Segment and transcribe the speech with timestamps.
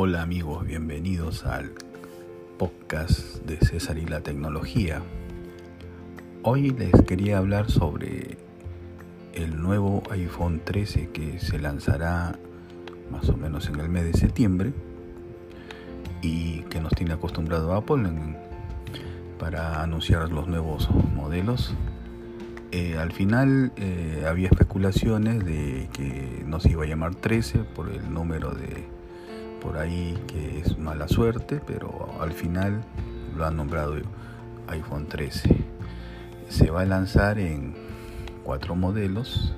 [0.00, 1.72] Hola amigos, bienvenidos al
[2.56, 5.02] podcast de César y la tecnología.
[6.44, 8.38] Hoy les quería hablar sobre
[9.32, 12.38] el nuevo iPhone 13 que se lanzará
[13.10, 14.72] más o menos en el mes de septiembre
[16.22, 18.08] y que nos tiene acostumbrado Apple
[19.40, 21.74] para anunciar los nuevos modelos.
[22.70, 28.14] Eh, al final eh, había especulaciones de que nos iba a llamar 13 por el
[28.14, 28.96] número de
[29.60, 32.82] por ahí que es mala suerte, pero al final
[33.36, 33.96] lo han nombrado
[34.68, 35.56] iPhone 13.
[36.48, 37.74] Se va a lanzar en
[38.44, 39.54] cuatro modelos.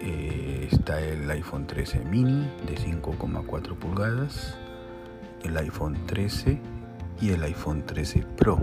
[0.00, 4.56] Eh, está el iPhone 13 mini de 5,4 pulgadas,
[5.42, 6.60] el iPhone 13
[7.20, 8.60] y el iPhone 13 Pro.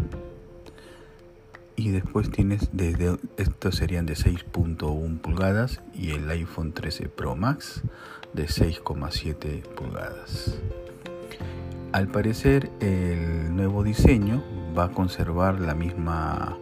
[1.84, 7.82] Y después tienes desde estos serían de 6.1 pulgadas y el iPhone 13 Pro Max
[8.34, 10.62] de 6,7 pulgadas.
[11.92, 14.44] Al parecer el nuevo diseño
[14.78, 16.56] va a conservar la misma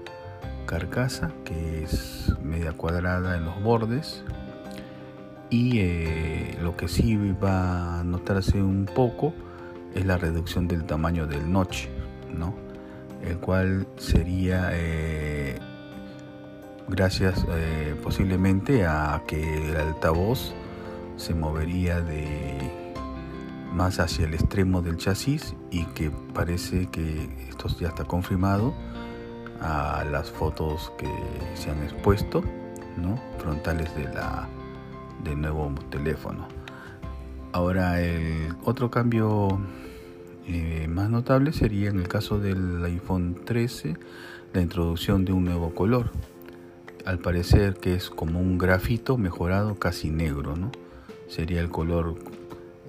[0.65, 4.23] carcasa que es media cuadrada en los bordes
[5.49, 9.33] y eh, lo que sí va a notarse un poco
[9.93, 11.87] es la reducción del tamaño del notch,
[12.33, 12.68] ¿no?
[13.23, 15.59] El cual sería eh,
[16.87, 20.53] gracias eh, posiblemente a que el altavoz
[21.17, 22.57] se movería de
[23.73, 28.73] más hacia el extremo del chasis y que parece que esto ya está confirmado
[29.61, 31.09] a las fotos que
[31.53, 32.43] se han expuesto
[32.97, 33.19] ¿no?
[33.37, 34.47] frontales de la
[35.23, 36.47] del nuevo teléfono
[37.51, 39.59] ahora el otro cambio
[40.49, 43.95] eh, más notable sería en el caso del iPhone 13
[44.53, 46.11] la introducción de un nuevo color
[47.05, 50.71] al parecer que es como un grafito mejorado casi negro ¿no?
[51.27, 52.15] sería el color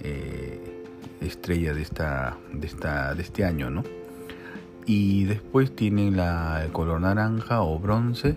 [0.03, 0.85] eh,
[1.21, 3.85] estrella de, esta, de, esta, de este año, ¿no?
[4.87, 8.37] Y después tienen la, el color naranja o bronce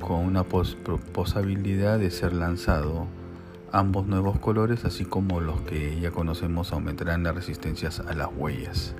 [0.00, 3.06] con una posibilidad de ser lanzado
[3.72, 8.94] ambos nuevos colores, así como los que ya conocemos aumentarán las resistencias a las huellas.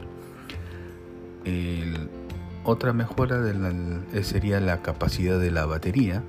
[2.65, 6.23] otra mejora de sería la capacidad de la batería,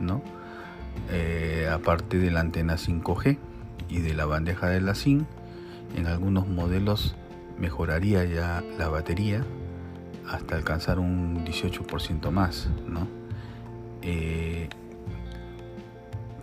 [0.00, 0.22] ¿no?
[1.10, 3.38] Eh, aparte de la antena 5G
[3.88, 5.24] y de la bandeja de la SIM,
[5.96, 7.16] en algunos modelos
[7.58, 9.44] mejoraría ya la batería
[10.28, 12.68] hasta alcanzar un 18% más.
[14.02, 14.68] Eh,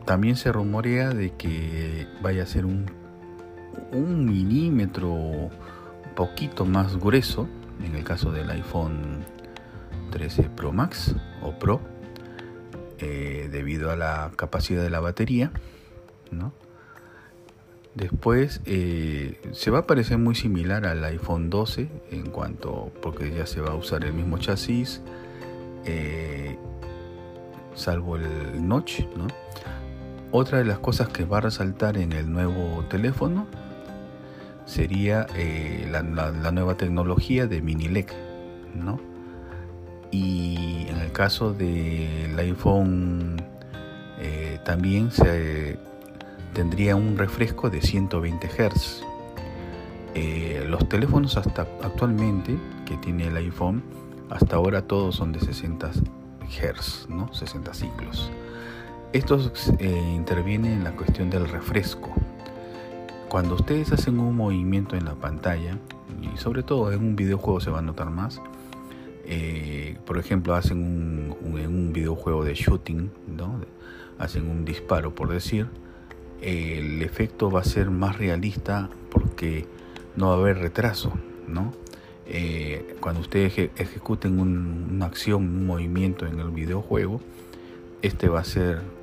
[0.05, 2.85] también se rumorea de que vaya a ser un,
[3.91, 5.49] un milímetro
[6.15, 7.47] poquito más grueso
[7.83, 9.23] en el caso del iPhone
[10.11, 11.81] 13 Pro Max o Pro
[12.99, 15.51] eh, debido a la capacidad de la batería.
[17.95, 23.45] Después eh, se va a parecer muy similar al iPhone 12 en cuanto, porque ya
[23.45, 25.01] se va a usar el mismo chasis,
[25.85, 26.57] eh,
[27.75, 29.01] salvo el notch.
[30.31, 33.47] Otra de las cosas que va a resaltar en el nuevo teléfono
[34.65, 35.27] sería
[35.91, 36.01] la,
[36.51, 38.07] nueva tecnología de mini LED,
[38.73, 39.11] ¿no?
[40.11, 43.41] y en el caso del iPhone
[44.19, 45.09] eh, también
[46.53, 49.03] tendría un refresco de 120 Hz.
[50.13, 53.81] Eh, los teléfonos hasta actualmente que tiene el iPhone
[54.29, 57.33] hasta ahora todos son de 60 Hz, ¿no?
[57.33, 58.29] 60 ciclos.
[59.13, 62.13] Estos eh, intervienen en la cuestión del refresco.
[63.27, 65.77] Cuando ustedes hacen un movimiento en la pantalla,
[66.21, 68.41] y sobre todo en un videojuego se va a notar más,
[69.25, 73.11] eh, por ejemplo, hacen un, videojuego de shooting,
[74.17, 75.67] hacen un disparo, por decir,
[76.41, 79.67] el efecto va a ser más realista porque
[80.15, 81.11] no va a haber retraso.
[82.27, 87.19] Eh, cuando ustedes ejecuten una acción, un movimiento en el videojuego,
[88.01, 89.00] este va a ser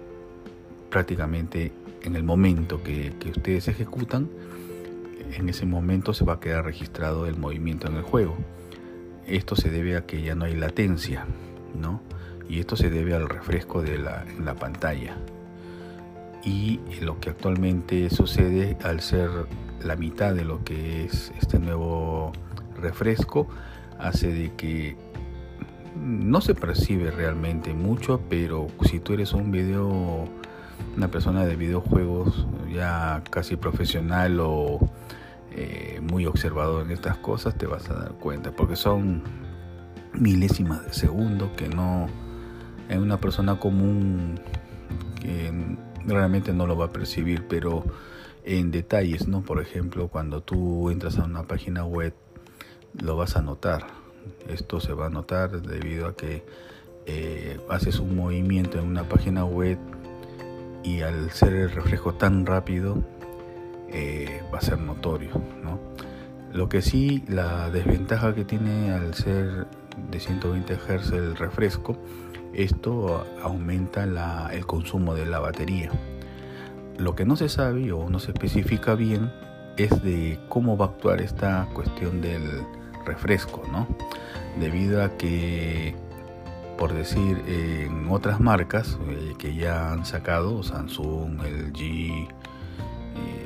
[0.90, 4.28] prácticamente en el momento que, ustedes ejecutan,
[5.32, 8.36] en ese momento se va a quedar registrado el movimiento en el juego.
[9.26, 11.26] Esto se debe a que ya no hay latencia,
[11.78, 12.00] ¿no?
[12.48, 15.16] Y esto se debe al refresco de la, en la pantalla.
[16.44, 19.28] Y lo que actualmente sucede al ser
[19.84, 22.32] la mitad de lo que es este nuevo
[22.80, 23.48] refresco,
[23.98, 24.96] hace de que
[25.96, 30.28] no se percibe realmente mucho, pero si tú eres un video,
[30.98, 34.80] una persona de videojuegos ya casi profesional o
[35.52, 39.22] eh, muy observador en estas cosas, te vas a dar cuenta, porque son
[40.12, 42.08] milésimas de segundo que no
[42.88, 44.40] en una persona común
[45.20, 45.52] que
[46.04, 47.84] realmente no lo va a percibir, pero
[48.44, 49.42] en detalles, ¿no?
[49.42, 52.12] Por ejemplo, cuando tú entras a una página web,
[53.00, 53.86] lo vas a notar.
[54.48, 56.44] Esto se va a notar debido a que
[57.06, 59.78] eh, haces un movimiento en una página web
[60.82, 63.02] y al ser el reflejo tan rápido
[63.90, 65.30] eh, va a ser notorio,
[65.62, 65.78] ¿no?
[66.52, 69.66] Lo que sí, la desventaja que tiene al ser
[70.10, 71.96] de 120 Hz el refresco,
[72.54, 74.04] esto aumenta
[74.52, 75.90] el consumo de la batería.
[76.96, 79.30] Lo que no se sabe o no se especifica bien
[79.76, 82.42] es de cómo va a actuar esta cuestión del
[83.04, 83.86] refresco, ¿no?
[84.58, 85.94] Debido a que,
[86.78, 92.28] por decir, en otras marcas eh, que ya han sacado, Samsung, LG, y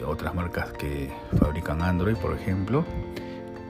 [0.07, 2.85] otras marcas que fabrican Android, por ejemplo,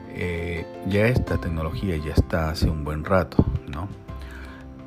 [0.09, 3.87] eh, ya esta tecnología ya está hace un buen rato, ¿no?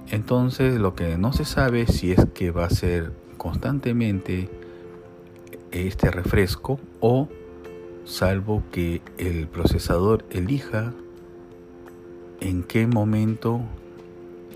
[0.08, 4.48] Entonces lo que no se sabe si es que va a ser constantemente
[5.72, 7.28] este refresco o
[8.04, 10.92] salvo que el procesador elija
[12.40, 13.62] en qué momento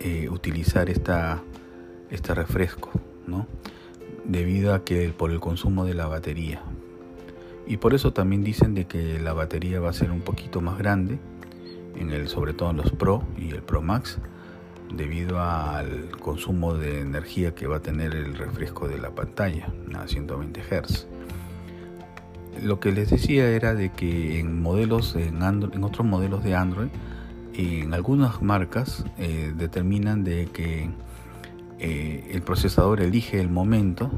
[0.00, 1.42] eh, utilizar esta,
[2.10, 2.90] este refresco,
[3.26, 3.46] ¿no?
[4.24, 6.62] debido a que por el consumo de la batería.
[7.66, 10.78] Y por eso también dicen de que la batería va a ser un poquito más
[10.78, 11.18] grande,
[11.96, 14.18] en el, sobre todo en los Pro y el Pro Max,
[14.94, 20.08] debido al consumo de energía que va a tener el refresco de la pantalla a
[20.08, 21.06] 120 Hz.
[22.62, 26.88] Lo que les decía era de que en modelos en, en otros modelos de Android,
[27.60, 30.88] en algunas marcas eh, determinan de que
[31.78, 34.10] eh, el procesador elige el momento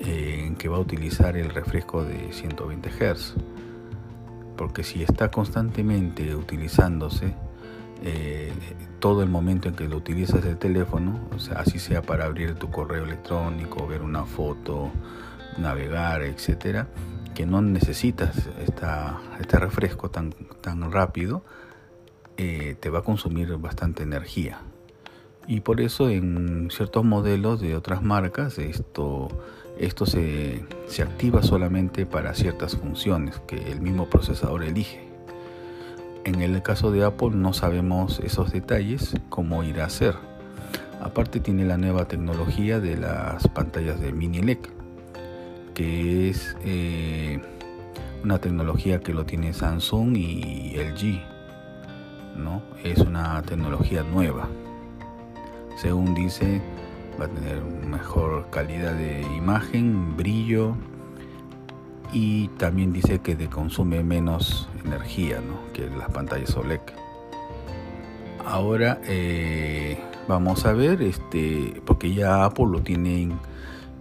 [0.00, 3.34] eh, en que va a utilizar el refresco de 120 Hz.
[4.56, 7.34] Porque si está constantemente utilizándose
[8.98, 12.54] todo el momento en que lo utilizas el teléfono, o sea, así sea para abrir
[12.54, 14.90] tu correo electrónico, ver una foto,
[15.56, 16.88] navegar, etcétera,
[17.34, 18.48] que no necesitas
[19.40, 21.44] este refresco tan, tan rápido,
[22.36, 24.60] te va a consumir bastante energía
[25.46, 29.28] y por eso en ciertos modelos de otras marcas esto,
[29.78, 35.04] esto se, se activa solamente para ciertas funciones que el mismo procesador elige.
[36.24, 40.14] En el caso de Apple no sabemos esos detalles, cómo irá a ser.
[41.02, 44.58] Aparte tiene la nueva tecnología de las pantallas de mini LED,
[45.74, 47.42] que es eh,
[48.22, 51.33] una tecnología que lo tiene Samsung y LG.
[52.36, 52.62] ¿No?
[52.82, 54.48] Es una tecnología nueva
[55.76, 56.60] según dice,
[57.20, 60.74] va a tener mejor calidad de imagen, brillo
[62.12, 65.40] y también dice que consume menos energía
[65.72, 66.80] que las pantallas OLED.
[68.46, 69.98] Ahora eh,
[70.28, 73.32] vamos a ver, este, porque ya Apple lo tiene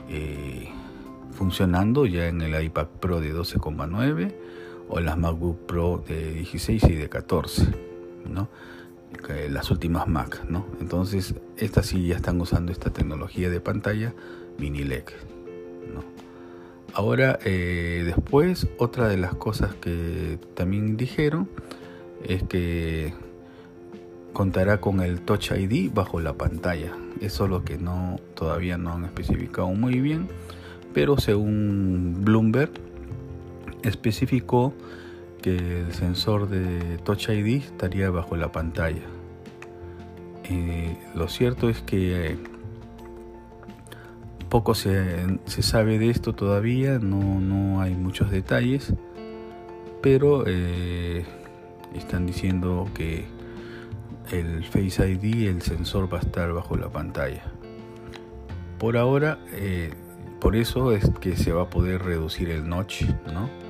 [0.10, 0.70] eh,
[1.32, 4.36] funcionando ya en el iPad Pro de 12,9
[4.90, 7.93] o las MacBook Pro de 16 y de 14,
[9.50, 10.42] las últimas Mac.
[10.80, 14.14] Entonces, estas sí ya están usando esta tecnología de pantalla
[14.58, 15.04] mini LED.
[16.96, 21.50] Ahora, eh, después, otra de las cosas que también dijeron
[22.24, 23.14] es que
[24.32, 26.94] contará con el Touch ID bajo la pantalla.
[27.20, 30.28] Eso es lo que no todavía no han especificado muy bien,
[30.94, 32.72] pero según Bloomberg
[33.84, 34.74] especificó
[35.44, 39.04] que el sensor de Touch ID estaría bajo la pantalla.
[40.46, 42.38] Eh, lo cierto es que eh,
[44.48, 48.94] poco se, sabe de esto todavía, no, hay muchos detalles,
[50.02, 51.26] pero eh,
[51.94, 53.26] están diciendo que
[54.32, 57.44] el Face ID, el sensor va a estar bajo la pantalla.
[58.80, 59.40] Por ahora,
[60.40, 63.63] por eso es que se va a poder reducir el notch, ¿no?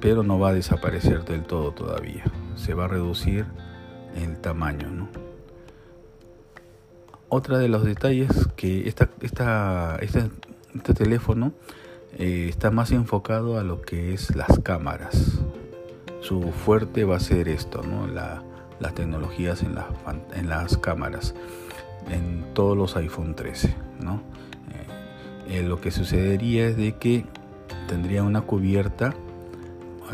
[0.00, 2.24] Pero no va a desaparecer del todo todavía.
[2.56, 3.46] Se va a reducir
[4.16, 4.90] el tamaño.
[4.90, 5.08] ¿no?
[7.28, 9.08] Otra de los detalles que esta,
[10.00, 11.52] este teléfono
[12.18, 15.40] eh, está más enfocado a lo que es las cámaras.
[16.20, 18.06] Su fuerte va a ser esto, ¿no?
[18.06, 19.76] las tecnologías en,
[20.34, 21.34] en las cámaras,
[22.10, 23.74] en todos los iPhone 13.
[24.00, 24.22] ¿no?
[25.48, 27.26] Eh, eh, lo que sucedería es de que
[27.86, 29.14] tendría una cubierta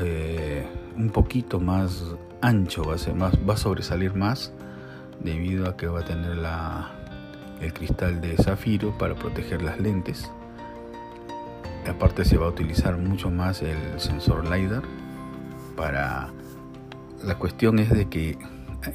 [0.01, 2.05] eh, un poquito más
[2.41, 4.53] ancho, va a, ser más, va a sobresalir más
[5.21, 6.91] debido a que va a tener la,
[7.61, 10.31] el cristal de zafiro para proteger las lentes.
[11.89, 14.83] Aparte se va a utilizar mucho más el sensor LiDAR
[15.77, 16.31] para...
[17.25, 18.39] La cuestión es de que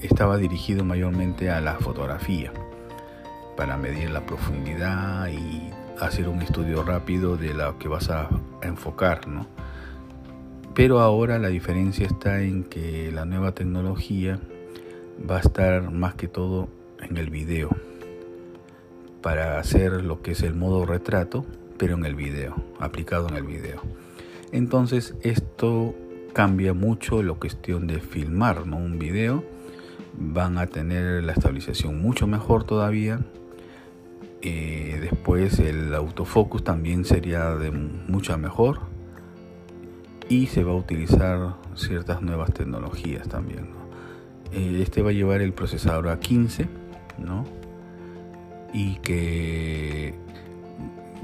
[0.02, 2.52] estaba dirigido mayormente a la fotografía,
[3.58, 8.30] para medir la profundidad y hacer un estudio rápido de lo que vas a
[8.62, 9.48] enfocar, ¿no?
[10.74, 14.40] Pero ahora la diferencia está en que la nueva tecnología
[15.30, 16.70] va a estar más que todo
[17.02, 17.70] en el video
[19.22, 21.46] para hacer lo que es el modo retrato,
[21.78, 23.82] pero en el video, aplicado en el video.
[24.52, 25.94] Entonces esto
[26.34, 28.78] cambia mucho la cuestión de filmar ¿no?
[28.78, 29.44] un video.
[30.18, 33.20] Van a tener la estabilización mucho mejor todavía.
[34.42, 38.80] Eh, después el autofocus también sería de mucha mejor.
[40.32, 43.68] Y se va a utilizar ciertas nuevas tecnologías también.
[44.54, 46.70] Eh, este va a llevar el procesador A15,
[47.18, 47.44] ¿no?
[48.72, 50.16] Y que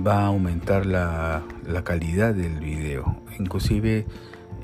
[0.05, 3.15] va a aumentar la, la calidad del video.
[3.39, 4.05] Inclusive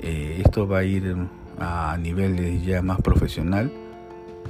[0.02, 1.16] eh, esto va a ir
[1.58, 3.72] a nivel ya más profesional.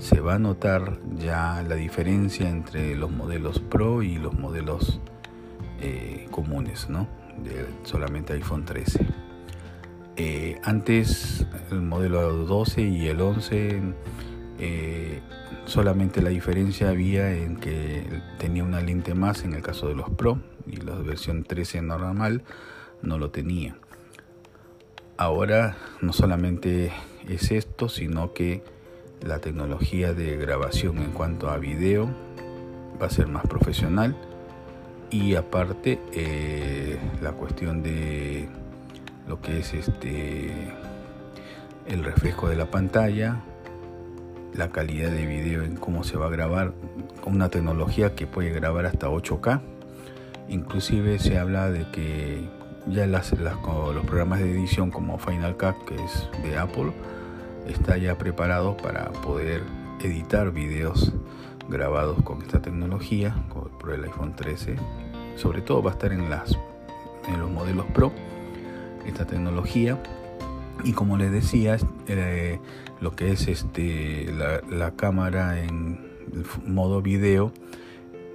[0.01, 4.99] Se va a notar ya la diferencia entre los modelos Pro y los modelos
[5.81, 7.07] eh, comunes, ¿no?
[7.45, 9.24] De solamente iPhone 13.
[10.17, 13.81] Eh, antes el modelo 12 y el 11
[15.67, 18.05] solamente la diferencia había en que
[18.39, 22.43] tenía una lente más en el caso de los Pro y la versión 13 normal
[23.03, 23.77] no lo tenía.
[25.17, 26.93] Ahora no solamente
[27.29, 28.63] es esto, sino que
[29.21, 32.09] la tecnología de grabación en cuanto a video
[33.01, 34.17] va a ser más profesional
[35.11, 38.49] y aparte eh, la cuestión de
[39.29, 40.73] lo que es este
[41.87, 43.41] el refresco de la pantalla
[44.55, 46.73] la calidad de video en cómo se va a grabar
[47.23, 49.61] con una tecnología que puede grabar hasta 8K
[50.49, 52.49] inclusive se habla de que
[52.87, 56.93] ya las, los programas de edición como Final Cut, que es de Apple,
[57.67, 59.63] está ya preparado para poder
[60.03, 61.13] editar videos
[61.69, 63.35] grabados con esta tecnología,
[63.81, 64.77] por el iPhone 13.
[65.37, 66.59] Sobre todo va a estar en, las,
[67.27, 68.13] en los modelos Pro
[69.07, 70.03] esta tecnología.
[70.83, 71.77] Y como les decía,
[72.09, 72.59] eh,
[73.01, 74.33] lo que es este,
[74.71, 76.01] la, cámara en
[76.67, 77.53] modo video,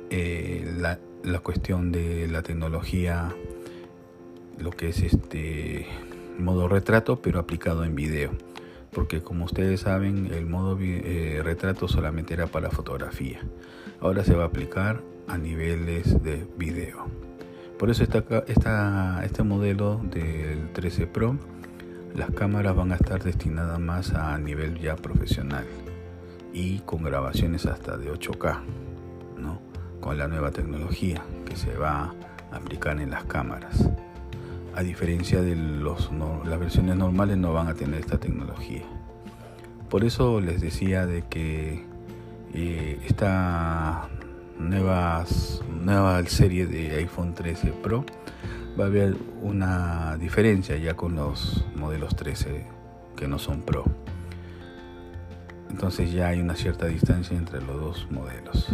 [0.10, 3.36] eh, la, la cuestión de la tecnología
[4.60, 5.88] lo que es este
[6.38, 8.32] modo retrato, pero aplicado en video.
[8.92, 13.40] Porque como ustedes saben, el modo eh, retrato solamente era para fotografía.
[14.02, 17.29] Ahora se va a aplicar a niveles de video.
[17.80, 21.38] Por eso este modelo del 13 Pro,
[22.14, 25.66] las cámaras van a estar destinadas más a nivel ya profesional
[26.54, 28.60] y con grabaciones hasta de 8K,
[29.38, 29.62] ¿no?
[30.00, 32.14] con la nueva tecnología que se va
[32.52, 33.90] a aplicar en las cámaras
[34.80, 38.84] a diferencia de las versiones normales no van a tener esta tecnología.
[39.90, 41.84] Por eso les decía de que
[42.54, 44.08] eh, esta
[44.60, 48.06] nuevas, nueva serie de iPhone 13 Pro
[48.80, 52.66] va a haber una diferencia ya con los modelos 13
[53.16, 53.86] que no son Pro.
[55.70, 58.68] Entonces ya hay una cierta distancia entre los dos modelos.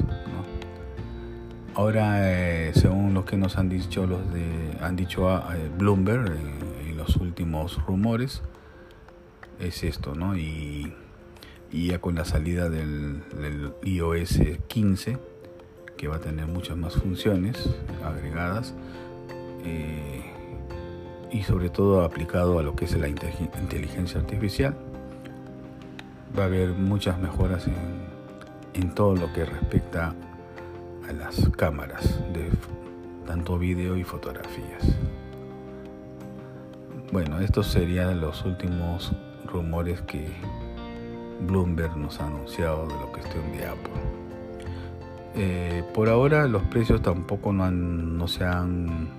[1.75, 5.69] Ahora, eh, según lo que nos han dicho los de, han dicho a, ah, eh,
[5.77, 8.41] Bloomberg eh, en los últimos rumores,
[9.59, 10.37] es esto, ¿no?
[10.37, 10.93] Y,
[11.71, 13.21] ya con la salida del,
[13.83, 15.17] iOS 15,
[15.97, 17.69] que va a tener muchas más funciones
[18.03, 18.73] agregadas,
[21.31, 24.73] y sobre todo aplicado a lo que es la inteligencia artificial,
[26.37, 30.13] va a haber muchas mejoras en, todo lo que respecta
[31.09, 32.49] a las cámaras de
[33.25, 34.95] tanto vídeo y fotografías.
[37.11, 39.11] Bueno, estos serían los últimos
[39.45, 40.29] rumores que
[41.45, 44.24] Bloomberg nos ha anunciado de la cuestión de Apple.
[45.37, 49.09] Eh, por ahora los precios tampoco no, han, no se han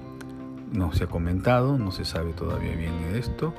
[0.73, 3.55] no se ha comentado, no se sabe todavía bien de esto.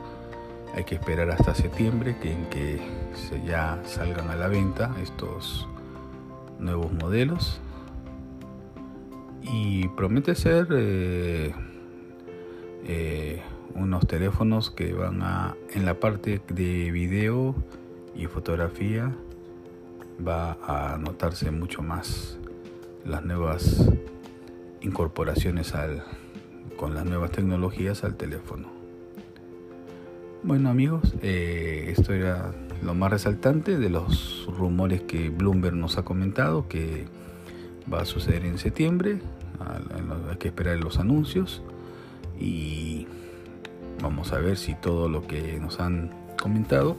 [0.75, 2.79] Hay que esperar hasta septiembre que en que
[3.13, 5.67] se ya salgan a la venta estos
[6.59, 7.61] nuevos modelos
[9.41, 11.53] y promete ser eh,
[12.85, 13.41] eh,
[13.75, 17.55] unos teléfonos que van a en la parte de video
[18.15, 19.15] y fotografía
[20.25, 22.39] va a notarse mucho más
[23.07, 23.89] las nuevas
[24.81, 26.03] incorporaciones al,
[26.77, 28.67] con las nuevas tecnologías al teléfono.
[30.43, 36.03] Bueno amigos, eh, esto era lo más resaltante de los rumores que Bloomberg nos ha
[36.03, 37.05] comentado que
[37.91, 39.19] va a suceder en septiembre
[39.59, 41.61] hay que esperar los anuncios
[42.39, 43.07] y
[44.01, 46.95] vamos a ver si todo lo que nos han comentado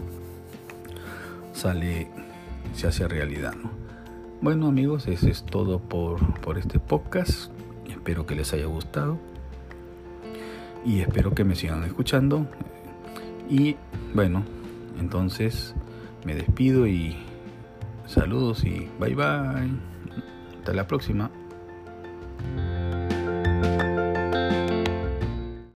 [1.53, 2.09] sale,
[2.75, 3.55] se hace realidad.
[4.40, 7.50] Bueno amigos, eso es todo por, por este podcast.
[7.88, 9.18] Espero que les haya gustado.
[10.85, 12.47] Y espero que me sigan escuchando.
[13.50, 13.75] Y
[14.14, 14.45] bueno,
[15.00, 15.75] entonces
[16.25, 17.16] me despido y
[18.07, 19.73] saludos y bye bye.
[20.57, 21.33] Hasta la próxima.